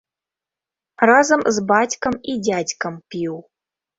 [1.09, 3.35] Разам з бацькам і дзядзькам піў.